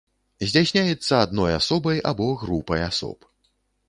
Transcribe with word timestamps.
Здзяйсняецца 0.51 1.19
адной 1.25 1.53
асобай 1.59 2.01
або 2.13 2.31
групай 2.45 2.81
асоб. 2.89 3.29